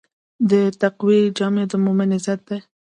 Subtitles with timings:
[0.49, 0.51] د
[0.81, 2.59] تقوی جامه د مؤمن عزت دی.